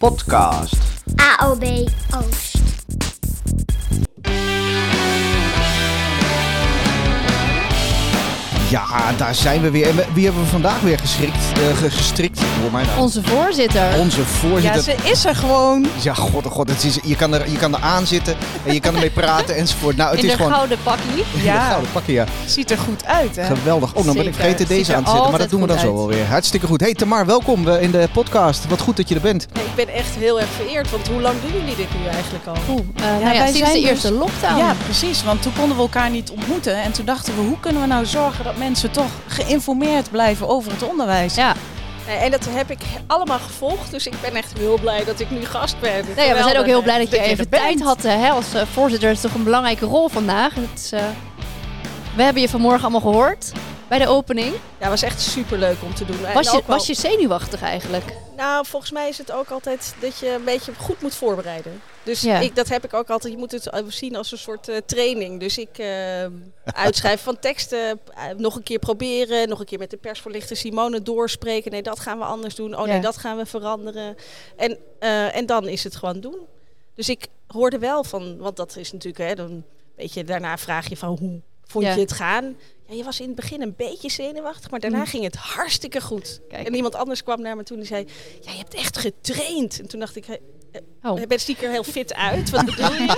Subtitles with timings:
[0.00, 0.78] podcast.
[1.18, 2.47] AOB Oost.
[8.70, 8.86] Ja,
[9.16, 9.88] daar zijn we weer.
[9.88, 12.40] En we- wie hebben we vandaag weer geschrikt, eh, ge- gestrikt?
[12.60, 13.00] Hoor mij nou.
[13.00, 13.98] Onze voorzitter.
[13.98, 14.82] Onze Ja, voorzitter.
[14.82, 15.86] ze is er gewoon.
[16.02, 16.68] Ja, god, oh god.
[16.68, 19.56] Het is, je, kan er, je kan er aan zitten en je kan ermee praten
[19.62, 19.96] enzovoort.
[19.96, 20.52] Nou, het in is de gewoon...
[20.52, 21.24] gouden pakkie.
[21.34, 21.54] Ja.
[21.54, 21.68] Ja.
[21.68, 22.24] gouden pakken, ja.
[22.46, 23.44] Ziet er goed uit, hè?
[23.44, 23.94] Geweldig.
[23.94, 25.30] Oh, dan ben ik vergeten deze aan te zetten.
[25.30, 26.26] Maar dat doen we dan zo wel weer.
[26.26, 26.80] Hartstikke goed.
[26.80, 28.66] Hey Tamar, welkom eh, in de podcast.
[28.68, 29.46] Wat goed dat je er bent.
[29.54, 32.46] Nee, ik ben echt heel erg vereerd, want hoe lang doen jullie dit nu eigenlijk
[32.46, 32.54] al?
[32.70, 34.56] Oeh, eh, nou ja, wij sinds zijn de dus- eerste lockdown.
[34.58, 35.24] Ja, precies.
[35.24, 36.82] Want toen konden we elkaar niet ontmoeten.
[36.82, 40.72] En toen dachten we, hoe kunnen we nou zorgen dat mensen toch geïnformeerd blijven over
[40.72, 41.34] het onderwijs?
[41.34, 41.54] Ja.
[42.20, 45.44] En dat heb ik allemaal gevolgd, dus ik ben echt heel blij dat ik nu
[45.44, 46.04] gast ben.
[46.16, 47.62] Nee, ja, we zijn ook heel blij dat je dat je even bent.
[47.62, 49.08] tijd had hè, als eh, voorzitter.
[49.08, 50.54] Dat is toch een belangrijke rol vandaag.
[50.54, 51.02] Het is, eh,
[52.16, 53.52] we hebben je vanmorgen allemaal gehoord
[53.88, 54.52] bij de opening.
[54.52, 56.26] Ja, het was echt superleuk om te doen.
[56.26, 58.04] En Was je, was je zenuwachtig eigenlijk?
[58.36, 61.82] Nou, volgens mij is het ook altijd dat je een beetje goed moet voorbereiden.
[62.08, 62.38] Dus Ja.
[62.40, 63.32] ik, dat heb ik ook altijd.
[63.32, 65.40] Je moet het zien als een soort eh, training.
[65.40, 66.26] Dus ik eh,
[66.64, 71.02] uitschrijven van teksten, eh, nog een keer proberen, nog een keer met de persvoorlichter Simone
[71.02, 71.70] doorspreken.
[71.70, 72.74] Nee, dat gaan we anders doen.
[72.78, 73.00] Oh nee, Ja.
[73.00, 74.16] dat gaan we veranderen.
[74.56, 74.78] En,
[75.32, 76.38] en dan is het gewoon doen.
[76.94, 79.64] Dus ik hoorde wel van, want dat is natuurlijk, hè, dan
[79.96, 81.94] weet je, daarna vraag je van hoe vond Ja.
[81.94, 82.56] je het gaan?
[82.86, 85.06] Ja, je was in het begin een beetje zenuwachtig, maar daarna Mm.
[85.06, 86.40] ging het hartstikke goed.
[86.48, 86.66] Kijk.
[86.66, 88.06] En iemand anders kwam naar me toe en die zei,
[88.40, 89.80] ja, je hebt echt getraind.
[89.80, 90.26] En toen dacht ik,
[91.02, 91.18] Oh.
[91.18, 92.50] je bent ziet er heel fit uit.
[92.50, 93.10] Wat bedoel je?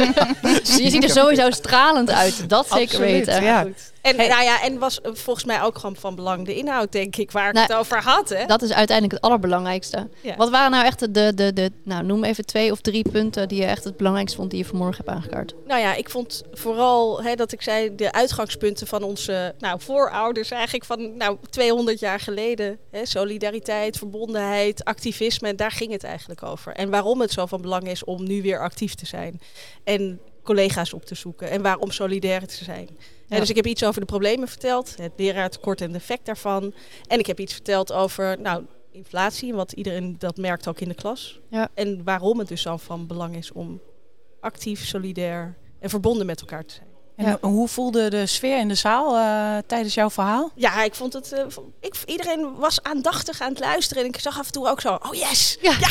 [0.82, 2.48] Je ziet er sowieso stralend uit.
[2.48, 3.42] Dat zeker Absoluut, weten.
[3.42, 3.66] ja.
[4.02, 4.28] En, Hey.
[4.28, 7.48] nou ja, en was volgens mij ook gewoon van belang de inhoud, denk ik, waar
[7.48, 8.28] ik Nou, het over had.
[8.28, 8.46] Hè?
[8.46, 10.08] Dat is uiteindelijk het allerbelangrijkste.
[10.20, 10.36] Ja.
[10.36, 13.48] Wat waren nou echt de, de, de, de, nou noem even twee of drie punten
[13.48, 15.54] die je echt het belangrijkste vond die je vanmorgen hebt aangekaart?
[15.66, 20.50] Nou ja, ik vond vooral hè, dat ik zei de uitgangspunten van onze nou, voorouders
[20.50, 22.78] eigenlijk van nou, 200 jaar geleden.
[22.90, 26.72] Hè, solidariteit, verbondenheid, activisme, daar ging het eigenlijk over.
[26.72, 29.40] En waarom het zo van belang is om nu weer actief te zijn.
[29.84, 31.50] En collega's op te zoeken.
[31.50, 32.88] En waarom solidair te zijn.
[33.26, 33.38] Ja.
[33.38, 36.74] dus ik heb iets over de problemen verteld, het leraartekort en de effect daarvan.
[37.06, 40.94] En ik heb iets verteld over nou, inflatie, wat iedereen dat merkt ook in de
[40.94, 41.40] klas.
[41.50, 41.68] Ja.
[41.74, 43.80] En waarom het dus zo van belang is om
[44.40, 46.89] actief, solidair en verbonden met elkaar te zijn.
[47.20, 47.48] En Ja.
[47.48, 50.50] hoe voelde de sfeer in de zaal eh, tijdens jouw verhaal?
[50.54, 51.32] Ja, ik vond het.
[51.32, 51.44] eh,
[51.80, 54.02] ik, iedereen was aandachtig aan het luisteren.
[54.02, 54.94] En ik zag af en toe ook zo.
[54.94, 55.58] Oh yes!
[55.60, 55.76] Ja.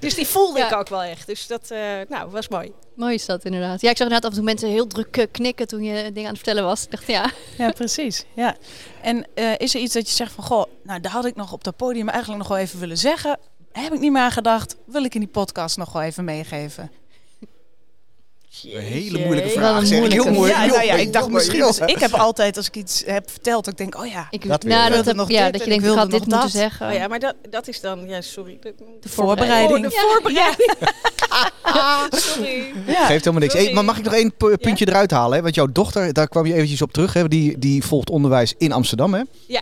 [0.00, 1.26] Dus die voelde ik ook wel echt.
[1.26, 2.72] Dus dat eh, nou, was mooi.
[2.94, 3.80] Mooi is dat inderdaad.
[3.80, 6.34] Ja, ik zag inderdaad af en toe mensen heel druk knikken toen je dingen aan
[6.34, 6.84] het vertellen was.
[6.84, 8.24] Ik dacht, ja, Ja, precies.
[8.34, 8.56] Ja.
[9.02, 11.52] En eh, is er iets dat je zegt van, goh, nou, daar had ik nog
[11.52, 13.38] op dat podium eigenlijk nog wel even willen zeggen.
[13.72, 14.76] Heb ik niet meer aan gedacht.
[14.86, 16.90] Wil ik in die podcast nog wel even meegeven?
[18.64, 19.86] Een hele moeilijke vraag.
[19.86, 19.98] Zeg.
[19.98, 20.24] moeilijke.
[20.24, 21.60] Jongen, ja, nou ja, ik dacht misschien.
[21.60, 24.26] Dus ik heb altijd, als ik iets heb verteld, dat ik denk, oh ja.
[24.30, 26.26] ik, Dat nou, dat wilde heb, nog ja, dit dat je denkt, ik had dit
[26.26, 26.50] nog moeten dat.
[26.50, 26.86] zeggen.
[26.88, 28.08] Oh ja, maar dat, dat is dan.
[28.08, 28.58] Ja, sorry.
[28.60, 29.84] De, De voorbereiding.
[29.86, 30.74] Oh, de voorbereiding.
[32.34, 32.72] sorry.
[32.86, 33.06] Ja.
[33.06, 33.52] Geeft helemaal niks.
[33.52, 35.36] Hey, maar mag ik nog één pu- puntje eruit halen?
[35.36, 35.42] Hè?
[35.42, 37.12] Want jouw dochter, daar kwam je eventjes op terug.
[37.12, 37.28] Hè?
[37.28, 39.14] Die, die volgt onderwijs in Amsterdam.
[39.14, 39.22] Hè?
[39.46, 39.60] Ja.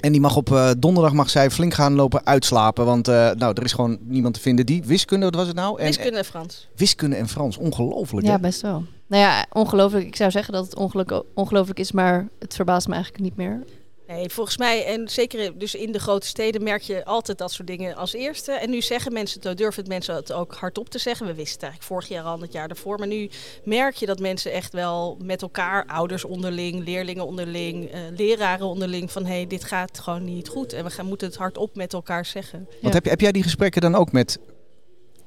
[0.00, 2.84] En die mag op eh, donderdag mag zij flink gaan lopen uitslapen.
[2.84, 5.80] Want eh, nou, er is gewoon niemand te vinden die wiskunde, wat was het nou?
[5.80, 6.68] En, Wiskunde en Frans.
[6.76, 7.56] wiskunde en Frans.
[7.56, 8.26] Ongelooflijk.
[8.26, 8.32] hè?
[8.32, 8.84] Ja, best wel.
[9.06, 10.06] Nou ja, ongelooflijk.
[10.06, 13.64] Ik zou zeggen dat het ongeluk, ongelooflijk is, maar het verbaast me eigenlijk niet meer.
[14.08, 17.68] Nee, volgens mij, en zeker dus in de grote steden merk je altijd dat soort
[17.68, 18.52] dingen als eerste.
[18.52, 21.26] En nu zeggen mensen het, durven het mensen het ook hardop te zeggen.
[21.26, 22.98] We wisten het eigenlijk vorig jaar al het jaar daarvoor.
[22.98, 23.30] Maar nu
[23.64, 29.12] merk je dat mensen echt wel met elkaar, ouders onderling, leerlingen onderling, eh, leraren onderling,
[29.12, 30.72] van hé, hey, dit gaat gewoon niet goed.
[30.72, 32.58] En we gaan, moeten het hardop met elkaar zeggen.
[32.68, 32.90] Want Ja.
[32.90, 34.38] heb, je- heb jij die gesprekken dan ook met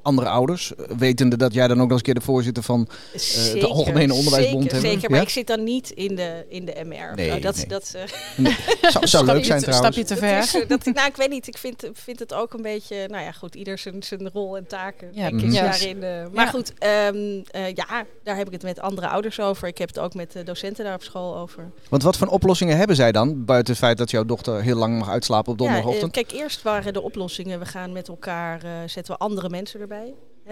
[0.02, 0.76] andere ouders?
[0.76, 2.88] Eh, Wetende dat jij dan ook nog eens een keer de voorzitter van...
[3.16, 5.26] Zeker, Algemene Onderwijsbond zeker, hebben, Zeker, maar ja?
[5.26, 7.10] ik zit dan niet in de, in de MR.
[7.10, 7.68] of Nee, dat, nee.
[7.68, 7.96] dat,
[8.44, 9.96] eh, Zou, zou leuk zijn Stapje trouwens.
[10.08, 10.38] te Dat ver.
[10.40, 11.48] is, eh, dat, nou, ik weet niet.
[11.48, 13.08] Ik vind, vind het ook een beetje...
[13.08, 13.56] Nou ja, goed.
[13.56, 15.08] Ieder zijn, zijn rol en taken.
[15.14, 16.04] Ja, denk ik, daarin.
[16.04, 16.26] eh.
[16.34, 16.52] maar Ja.
[16.52, 17.16] goed, ehm,
[17.52, 19.68] eh, ja, daar heb ik het met andere ouders over.
[19.68, 21.72] Ik heb het ook met de docenten daar op school over.
[21.90, 23.46] Want wat voor oplossingen hebben zij dan?
[23.46, 26.16] Buiten het feit dat jouw dochter heel lang mag uitslapen op Ja, donderdagochtend.
[26.16, 27.60] eh, kijk, eerst waren de oplossingen...
[27.60, 28.64] We gaan met elkaar...
[28.64, 29.91] eh, zetten we andere mensen erbij.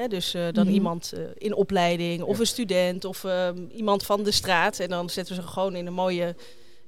[0.08, 0.74] Dus eh, dan Mhm.
[0.74, 4.80] iemand eh, in opleiding of een student of ehm, iemand van de straat.
[4.80, 6.36] En dan zetten we ze gewoon in een mooie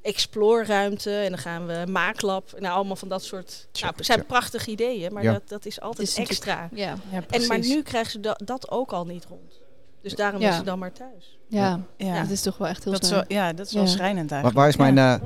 [0.02, 1.12] exploorruimte.
[1.16, 2.60] En dan gaan we maaklab.
[2.60, 3.68] Nou, allemaal van dat soort...
[3.72, 4.28] Tja, nou, zijn tja.
[4.28, 5.32] prachtige ideeën, maar Ja.
[5.34, 6.70] dat, dat is altijd is extra.
[6.74, 9.61] Ja, Ja, En, maar nu krijgen ze dat ook al niet rond.
[10.02, 10.50] Dus daarom Ja.
[10.50, 11.38] is ze dan maar thuis.
[11.48, 11.80] ja.
[11.98, 14.44] Ja, dat is toch wel echt heel dat wel, ja, dat is wel schrijnend Maar
[14.44, 14.56] eigenlijk.
[14.58, 14.96] waar is mijn...
[14.96, 15.20] Ja.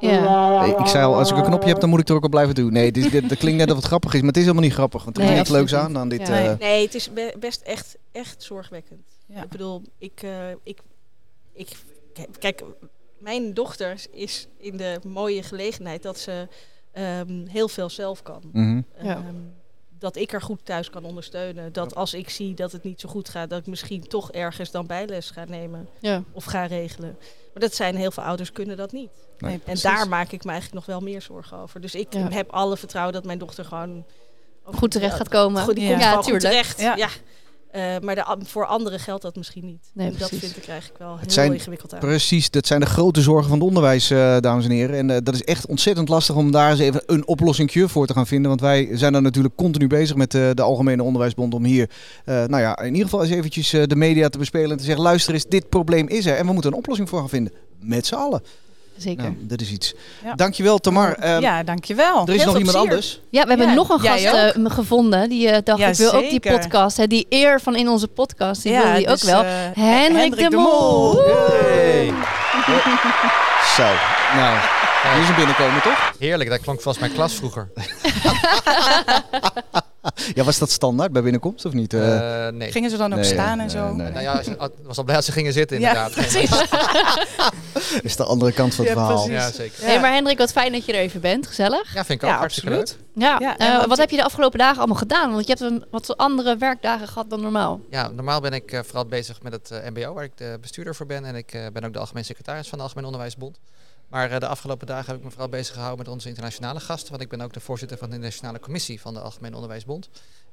[0.00, 0.58] eh, Ja.
[0.60, 2.30] hey, ik zei al, als ik een knopje heb, dan moet ik er ook op
[2.30, 2.72] blijven doen.
[2.72, 4.72] Nee, dit, dit, dat klinkt net of het grappig is, maar het is helemaal niet
[4.72, 5.04] grappig.
[5.04, 6.26] Want er is Nee, niks leuks aan dan dit...
[6.28, 6.44] Ja.
[6.44, 9.00] eh, Nee, het is be- best echt, echt zorgwekkend.
[9.26, 9.42] Ja.
[9.42, 10.30] Ik bedoel, ik, eh,
[10.62, 10.78] ik,
[11.52, 11.68] ik,
[12.38, 12.62] kijk,
[13.18, 16.48] mijn dochter is in de mooie gelegenheid dat ze
[16.92, 18.40] ehm, heel veel zelf kan.
[18.52, 18.80] mhm.
[19.02, 19.22] Ja.
[19.98, 21.72] Dat ik er goed thuis kan ondersteunen.
[21.72, 24.70] Dat als ik zie dat het niet zo goed gaat, dat ik misschien toch ergens
[24.70, 26.22] dan bijles ga nemen Ja.
[26.32, 27.16] of ga regelen.
[27.52, 29.10] Maar dat zijn heel veel ouders kunnen dat niet.
[29.38, 29.82] Nee, En precies.
[29.82, 31.80] daar maak ik me eigenlijk nog wel meer zorgen over.
[31.80, 32.30] Dus ik Ja.
[32.30, 34.04] heb alle vertrouwen dat mijn dochter gewoon
[34.74, 35.62] Goed terecht gaat komen.
[35.62, 35.90] Goed, die Ja.
[35.90, 36.66] komt Ja, gewoon goed tuurlijk.
[36.66, 36.98] terecht.
[36.98, 37.08] Ja.
[37.76, 39.90] Eh, maar de, voor anderen geldt dat misschien niet.
[39.94, 42.00] Nee, en dat vind ik eigenlijk wel heel zijn ingewikkeld aan.
[42.00, 44.96] Precies, dat zijn de grote zorgen van het onderwijs, eh, dames en heren.
[44.96, 48.12] En eh, dat is echt ontzettend lastig om daar eens even een oplossing voor te
[48.12, 48.48] gaan vinden.
[48.48, 51.90] Want wij zijn dan natuurlijk continu bezig met eh, de Algemene Onderwijsbond om hier,
[52.24, 54.84] eh, nou ja, in ieder geval eens eventjes eh, de media te bespelen en te
[54.84, 57.52] zeggen, luister eens, dit probleem is er en we moeten een oplossing voor gaan vinden.
[57.80, 58.42] Met z'n allen.
[58.98, 59.22] Zeker.
[59.22, 59.94] Nou, dat is iets.
[60.24, 60.34] Ja.
[60.34, 61.12] Dankjewel Tamar.
[61.12, 62.26] Eh, ja, dankjewel.
[62.26, 62.80] Er is Heel nog iemand plezier.
[62.80, 63.20] anders.
[63.30, 65.28] Ja, we hebben Ja, nog een gast eh, gevonden.
[65.28, 66.96] Die eh, dacht, Ja, ik wil ook die podcast.
[66.96, 68.62] Hè, die eer van in onze podcast.
[68.62, 69.44] Die wil die ook dus, wel.
[69.44, 71.22] eh, Hendrik, de, Mol.
[71.24, 72.12] Hey.
[73.76, 73.82] Zo,
[74.36, 74.58] nou,
[75.12, 76.12] hier is een binnenkomen toch?
[76.18, 77.68] Heerlijk, dat klonk vast mijn klas vroeger.
[80.34, 81.94] Ja, was dat standaard bij binnenkomst of niet?
[81.94, 82.70] Eh, Eh, nee.
[82.72, 83.92] Gingen ze dan ook Nee, staan nee, en zo?
[83.94, 84.10] nee.
[84.10, 86.12] Nou ja, ze- was al blij dat ze gingen zitten Ja, inderdaad.
[86.26, 86.50] precies.
[88.02, 89.24] is de andere kant van het Ja, verhaal.
[89.24, 89.42] precies.
[89.44, 89.84] Ja, zeker.
[89.84, 91.46] Hey, maar Hendrik, wat fijn dat je er even bent.
[91.46, 91.94] Gezellig.
[91.94, 92.98] Ja, vind ik ook Ja, hartstikke absoluut.
[93.14, 93.22] leuk.
[93.24, 95.32] Ja, Ja, eh, wat heb je de afgelopen dagen allemaal gedaan?
[95.32, 97.80] Want je hebt een wat andere werkdagen gehad dan normaal.
[97.90, 101.06] Ja, normaal ben ik eh, vooral bezig met het MBO, waar ik de bestuurder voor
[101.06, 101.24] ben.
[101.24, 103.58] En ik eh, ben ook de algemeen secretaris van de Algemeen Onderwijsbond.
[104.08, 107.10] Maar eh, de afgelopen dagen heb ik me vooral bezig gehouden met onze internationale gasten.
[107.10, 110.08] Want ik ben ook de voorzitter van de internationale commissie van de Algemeen Onderwijsbond.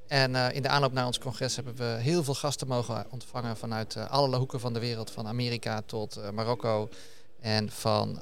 [0.08, 3.58] En eh, in de aanloop naar ons congres hebben we heel veel gasten mogen ontvangen
[3.58, 5.12] vanuit eh, alle hoeken van de wereld.
[5.12, 6.90] Van Amerika tot Marokko.
[7.40, 8.22] En van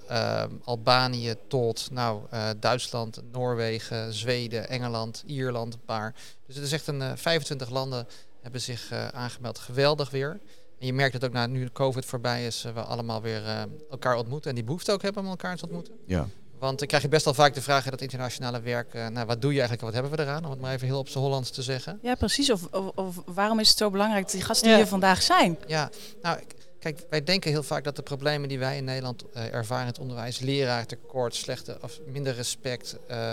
[0.64, 2.22] Albanië tot nou,
[2.60, 6.14] Duitsland, Noorwegen, Zweden, Engeland, Ierland paar.
[6.46, 8.08] Dus het is echt een eh, 25 landen
[8.42, 9.60] hebben zich aangemeld.
[9.60, 10.40] Geweldig weer.
[10.82, 13.46] En je merkt het ook nou, nu de COVID voorbij is, eh, we allemaal weer
[13.46, 14.50] eh, elkaar ontmoeten.
[14.50, 15.94] En die behoefte ook hebben om elkaar te ontmoeten.
[16.06, 16.28] Ja.
[16.60, 19.26] Want dan krijg je best wel vaak de vraag in dat internationale werk, eh, nou
[19.26, 20.46] wat doe je eigenlijk, wat hebben we eraan?
[20.46, 22.00] Om het maar even heel op z'n Hollands te zeggen.
[22.02, 22.52] Ja, precies.
[22.52, 24.76] Of, of, of waarom is het zo belangrijk dat die gasten Ja.
[24.76, 25.58] hier vandaag zijn?
[25.68, 25.90] Ja,
[26.22, 26.40] nou
[26.80, 29.90] kijk, wij denken heel vaak dat de problemen die wij in Nederland eh, ervaren in
[29.92, 33.32] het onderwijs, leraartekort, slechte of minder respect, eh,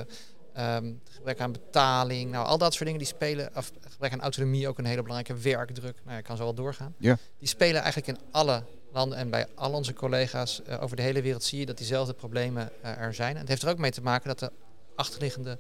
[0.59, 4.69] ehm, gebrek aan betaling, nou al dat soort dingen die spelen, of gebrek aan autonomie
[4.69, 6.95] ook een hele belangrijke werkdruk, nou je kan zo wel doorgaan.
[6.99, 7.19] Ja.
[7.39, 8.63] Die spelen eigenlijk in alle
[8.93, 12.13] landen en bij al onze collega's eh, over de hele wereld zie je dat diezelfde
[12.13, 13.35] problemen eh, er zijn.
[13.35, 14.53] En het heeft er ook mee te maken dat de
[14.95, 15.59] achterliggende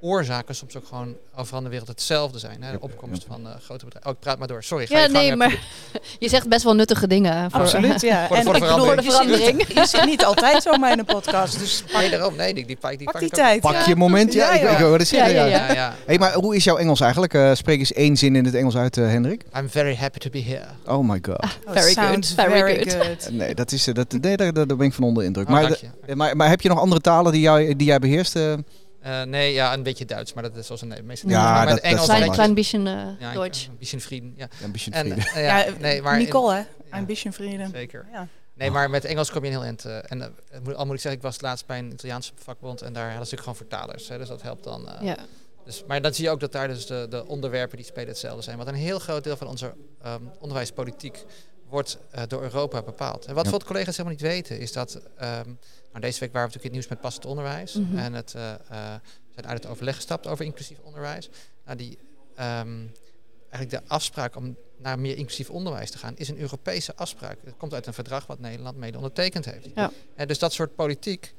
[0.00, 2.62] oorzaken soms ook gewoon overal in de wereld hetzelfde zijn.
[2.62, 2.72] Hè?
[2.72, 4.10] De opkomst van eh, grote bedrijven.
[4.10, 4.62] Oh, ik praat maar door.
[4.62, 5.58] Sorry, ga Ja, je gang, nee, eh, maar
[6.18, 7.50] je zegt best wel nuttige dingen.
[7.50, 8.26] Voor, Absoluut, ja.
[8.26, 9.38] Voor de- voor de ik bedoel, verandering.
[9.38, 12.36] je zit niet- Je zit niet altijd zomaar in een podcast, dus pak, Nee, daarom.
[12.36, 13.60] Nee, die, die, pak, die, pak pak die tijd.
[13.60, 14.32] Pak je moment.
[14.32, 14.70] Ja, Ja, ik, ja.
[14.70, 15.34] ik wou het zeggen.
[15.34, 15.94] Ja, Ja, ja, Ja, ja.
[16.06, 17.34] Hey, maar hoe is jouw Engels eigenlijk?
[17.34, 19.42] Eh, spreek eens één zin in het Engels uit, eh, Hendrik.
[19.56, 20.64] I'm very happy to be here.
[20.86, 21.38] Oh my god.
[21.42, 23.06] Oh, Very sounds good, very very good.
[23.06, 23.30] good.
[23.30, 25.46] Nee, dat is, eh, dat, nee daar, daar ben ik van onder de indruk.
[25.46, 26.14] Oh, maar, de- je.
[26.16, 28.38] maar, maar heb je nog andere talen die, jou, die jij beheerst?
[29.00, 29.22] Eh?
[29.22, 31.82] Nee, ja, een beetje Duits, maar dat is zoals een meeste Ja, maar dat- met
[31.82, 33.66] Engels dat klein, is klein beetje eh, ja, Deutsch.
[33.66, 34.34] Een beetje vrienden.
[34.36, 34.48] Ja.
[34.62, 35.24] een beetje En, vrienden.
[35.34, 36.58] eh, ja, nee, maar in- Nicole, hè?
[36.58, 36.66] ja.
[36.90, 37.70] Ambition Freedom.
[37.70, 38.06] Zeker.
[38.12, 38.26] Ja.
[38.54, 39.84] Nee, maar met Engels kom je een heel eind.
[39.84, 42.92] eh, en moet- al moet ik zeggen, ik was laatst bij een Italiaanse vakbond en
[42.92, 44.08] daar hadden ze natuurlijk gewoon vertalers.
[44.08, 44.88] Hè, dus dat helpt dan.
[44.88, 45.16] eh, Ja.
[45.64, 48.42] Dus, maar dan zie je ook dat daar dus de, de onderwerpen die spelen hetzelfde
[48.42, 48.56] zijn.
[48.56, 51.24] Want een heel groot deel van onze ehm, onderwijspolitiek
[51.70, 53.24] wordt eh, door Europa bepaald.
[53.26, 53.50] En wat Ja.
[53.50, 55.46] veel collega's helemaal niet weten, is dat ehm,
[55.88, 57.74] nou, deze week waren we natuurlijk in het nieuws met passend onderwijs.
[57.74, 57.98] Mhm.
[57.98, 58.58] En het, eh, eh,
[59.04, 61.28] we zijn uit het overleg gestapt over inclusief onderwijs.
[61.64, 61.98] Nou, die,
[62.34, 62.78] ehm,
[63.50, 67.38] eigenlijk de afspraak om naar meer inclusief onderwijs te gaan, is een Europese afspraak.
[67.44, 69.68] Het komt uit een verdrag wat Nederland mede ondertekend heeft.
[69.74, 69.90] Ja.
[70.14, 71.34] En dus dat soort politiek,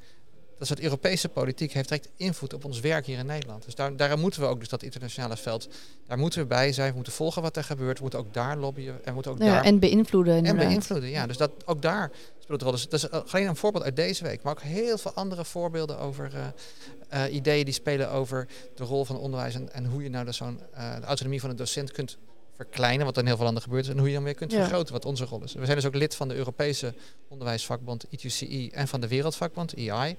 [0.68, 3.64] dat soort Europese politiek, heeft direct invloed op ons werk hier in Nederland.
[3.64, 5.68] Dus daar, daarom moeten we ook dus dat internationale veld,
[6.06, 6.88] daar moeten we bij zijn.
[6.88, 7.96] We moeten volgen wat er gebeurt.
[7.96, 11.10] We moeten ook daar lobbyen en moeten ook Ja, daar en beïnvloeden en beïnvloeden.
[11.10, 12.76] Ja, dus dat ook daar speelt een rol.
[12.76, 15.98] Dus dat is alleen een voorbeeld uit deze week, maar ook heel veel andere voorbeelden
[15.98, 20.10] over eh, eh, ideeën die spelen over de rol van onderwijs en, en hoe je
[20.10, 22.18] nou dus zo'n eh, de autonomie van een docent kunt
[22.56, 24.58] verkleinen, wat in heel veel landen gebeurt, en hoe je dan weer kunt Ja.
[24.58, 25.52] vergroten, wat onze rol is.
[25.52, 26.94] We zijn dus ook lid van de Europese
[27.28, 30.16] onderwijsvakbond ITUCI en van de Wereldvakbond EI.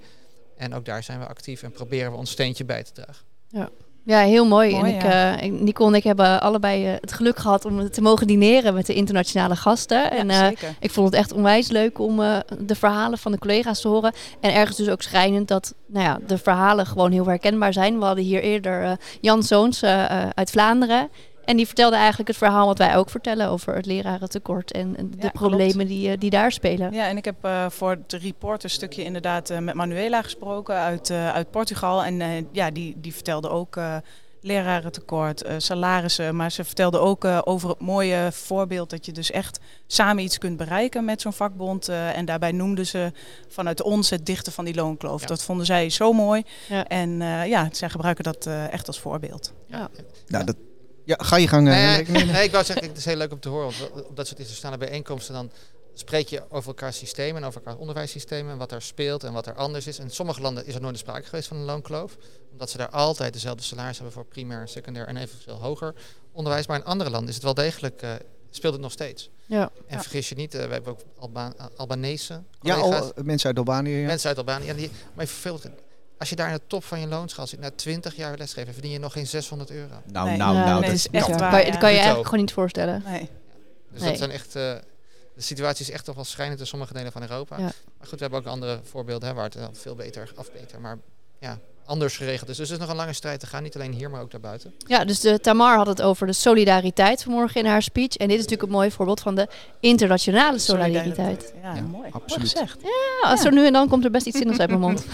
[0.57, 3.71] En ook daar zijn we actief en proberen we ons steentje bij te dragen.
[4.05, 4.71] Ja, heel mooi.
[4.71, 5.37] Mooi, en ik, ja.
[5.37, 8.73] eh, ik- Nicole en ik hebben allebei eh, het geluk gehad om te mogen dineren
[8.73, 10.11] met de internationale gasten.
[10.11, 10.75] en Ja, eh, zeker.
[10.79, 14.13] ik vond het echt onwijs leuk om eh, de verhalen van de collega's te horen.
[14.39, 17.99] En ergens dus ook schrijnend dat nou ja, de verhalen gewoon heel herkenbaar zijn.
[17.99, 18.91] We hadden hier eerder eh,
[19.21, 21.09] Jan Zoons eh, eh, uit Vlaanderen.
[21.45, 25.11] En die vertelde eigenlijk het verhaal wat wij ook vertellen over het lerarentekort en en
[25.11, 26.93] de Ja, problemen die, eh, die daar spelen.
[26.93, 30.75] Ja, en ik heb eh, voor het report een stukje inderdaad eh, met Manuela gesproken
[30.75, 32.03] uit, eh, uit Portugal.
[32.03, 33.95] En eh, ja, die, die vertelde ook eh,
[34.41, 36.35] lerarentekort, eh, salarissen.
[36.35, 40.37] Maar ze vertelde ook eh, over het mooie voorbeeld dat je dus echt samen iets
[40.37, 41.87] kunt bereiken met zo'n vakbond.
[41.87, 43.11] Eh, en daarbij noemden ze
[43.47, 45.21] vanuit ons het dichten van die loonkloof.
[45.21, 45.27] Ja.
[45.27, 46.43] Dat vonden zij zo mooi.
[46.69, 46.87] Ja.
[46.87, 49.53] En eh, ja, zij gebruiken dat eh, echt als voorbeeld.
[49.67, 49.89] Ja.
[50.27, 50.55] Nou, dat,
[51.05, 51.67] ja, ga je gang.
[51.67, 52.03] eh, Nee.
[52.07, 52.33] Nee, nee.
[52.33, 53.73] nee, ik wou zeggen, het is heel leuk om te horen.
[53.79, 55.51] Want op dat soort internationale bijeenkomsten dan
[55.93, 59.47] spreek je over elkaars systemen en over elkaars onderwijssystemen en wat er speelt en wat
[59.47, 59.97] er anders is.
[59.97, 62.17] En in sommige landen is er nooit sprake geweest van een loonkloof,
[62.51, 65.93] omdat ze daar altijd dezelfde salaris hebben voor primair, secundair en eventueel hoger
[66.31, 66.67] onderwijs.
[66.67, 68.11] Maar in andere landen is het wel degelijk, eh,
[68.49, 69.29] speelt het nog steeds.
[69.45, 69.61] Ja.
[69.87, 70.01] En Ja.
[70.01, 73.95] vergis je niet, eh, we hebben ook Alba Albanese Ja, al, mensen uit Albanië.
[73.95, 74.05] Ja.
[74.05, 74.65] mensen uit Albanië.
[74.65, 75.59] Ja, die, maar veel,
[76.17, 78.91] als je daar in de top van je loonschaal zit, na 20 jaar lesgeven, verdien
[78.91, 79.95] je nog geen 600 euro.
[80.05, 80.37] Nou, Nee.
[80.37, 80.79] nou, nou.
[80.79, 81.37] nee, dat is echt kan.
[81.37, 81.49] waar.
[81.51, 83.03] Kan je, dat kan je eigenlijk gewoon niet voorstellen.
[83.05, 83.29] Nee.
[83.91, 84.09] Dus Nee.
[84.09, 84.55] dat zijn echt.
[84.55, 84.75] eh,
[85.35, 87.57] de situatie is echt toch wel schrijnend in sommige delen van Europa.
[87.57, 87.63] Ja.
[87.63, 90.97] Maar goed, we hebben ook andere voorbeelden hè, waar het veel beter afbeter, maar
[91.39, 92.57] ja, anders geregeld is.
[92.57, 94.73] Dus er is nog een lange strijd te gaan, niet alleen hier, maar ook daarbuiten.
[94.77, 98.15] Ja, dus de, Tamar had het over de solidariteit vanmorgen in haar speech.
[98.15, 99.47] En dit is natuurlijk een mooi voorbeeld van de
[99.79, 101.53] internationale solidariteit.
[101.63, 102.07] Ja, Ja, mooi.
[102.11, 102.53] absoluut.
[102.53, 102.77] Mooi gezegd.
[103.23, 105.05] Ja, zo nu en dan komt er best iets zinnigs uit mijn mond.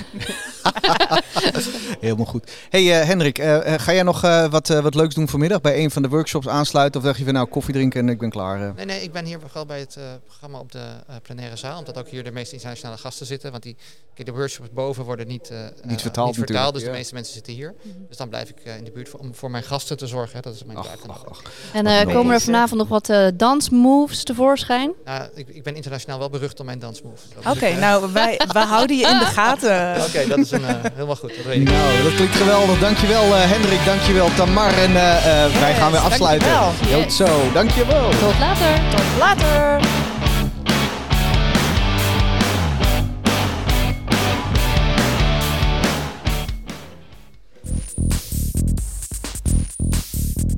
[1.99, 2.51] Helemaal goed.
[2.69, 5.61] Hey eh, Hendrik, eh, eh, ga jij nog eh, wat, wat leuks doen vanmiddag?
[5.61, 6.99] Bij een van de workshops aansluiten?
[6.99, 8.61] Of dacht je van nou koffie drinken en ik ben klaar?
[8.67, 8.73] eh?
[8.75, 11.77] Nee, nee, ik ben hier vooral bij het eh, programma op de eh, plenaire zaal,
[11.79, 13.51] omdat ook hier de meeste internationale gasten zitten.
[13.51, 13.75] Want die,
[14.23, 15.51] de workshops boven worden niet,
[15.83, 16.87] Niet vertaald niet vertaald dus ja.
[16.87, 17.75] de meeste mensen zitten hier.
[18.07, 20.35] Dus dan blijf ik eh, in de buurt voor, om voor mijn gasten te zorgen.
[20.35, 20.41] Hè.
[20.41, 21.41] Dat is mijn Ach, ach, ach.
[21.73, 24.91] En eh, komen er vanavond nog wat eh, dansmoves tevoorschijn?
[25.05, 27.21] Nou, ik, ik ben internationaal wel berucht om mijn dansmoves.
[27.47, 29.95] Oké, nou, wij, wij houden je in de gaten.
[30.07, 31.35] Oké, dat is een, helemaal goed.
[31.35, 31.69] Dat weet ik.
[31.69, 32.79] Nou, dat klinkt geweldig.
[32.79, 34.73] Dankjewel eh Hendrik, dankjewel Tamar.
[34.77, 36.49] En eh, eh, wij gaan weer Yes, afsluiten.
[36.49, 37.01] dankjewel.
[37.01, 38.09] Goed zo, dankjewel.
[38.09, 38.89] Tot later!
[38.95, 40.18] Tot later!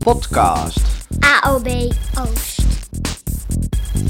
[0.01, 0.81] Podcast.
[1.21, 2.60] AOB Oost.